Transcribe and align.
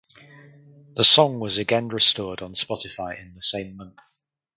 The 0.95 1.03
song 1.03 1.39
was 1.39 1.59
again 1.59 1.89
restored 1.89 2.41
on 2.41 2.53
Spotify 2.53 3.21
in 3.21 3.35
the 3.35 3.41
same 3.43 3.77
month. 3.77 3.99